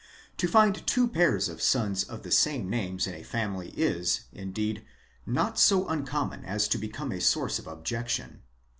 To 0.37 0.47
find 0.47 0.87
two 0.87 1.07
pairs 1.07 1.47
of 1.47 1.61
sons 1.61 2.03
of 2.03 2.23
the 2.23 2.31
same 2.31 2.67
names 2.71 3.05
in 3.05 3.13
a 3.13 3.21
family 3.21 3.69
is, 3.77 4.21
indeed, 4.33 4.83
not 5.27 5.59
so 5.59 5.87
uncommon 5.87 6.43
as 6.43 6.67
to 6.69 6.79
become 6.79 7.11
a 7.11 7.21
source 7.21 7.59
of 7.59 7.67
objection. 7.67 8.41